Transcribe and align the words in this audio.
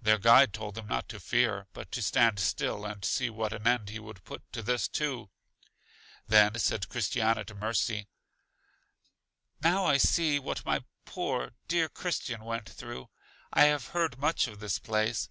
Their 0.00 0.16
guide 0.16 0.54
told 0.54 0.74
them 0.74 0.86
not 0.86 1.06
to 1.10 1.20
fear, 1.20 1.66
but 1.74 1.92
to 1.92 2.00
stand 2.00 2.38
still, 2.40 2.86
and 2.86 3.04
see 3.04 3.28
what 3.28 3.52
an 3.52 3.66
end 3.66 3.90
he 3.90 3.98
would 3.98 4.24
put 4.24 4.50
to 4.54 4.62
this 4.62 4.88
too. 4.88 5.28
Then 6.26 6.54
said 6.58 6.88
Christiana 6.88 7.44
to 7.44 7.54
Mercy: 7.54 8.08
Now 9.62 9.84
I 9.84 9.98
see 9.98 10.38
what 10.38 10.64
my 10.64 10.82
poor 11.04 11.52
dear 11.68 11.90
Christian 11.90 12.42
went 12.42 12.70
through; 12.70 13.10
I 13.52 13.64
have 13.64 13.88
heard 13.88 14.16
much 14.16 14.48
of 14.48 14.60
this 14.60 14.78
place. 14.78 15.28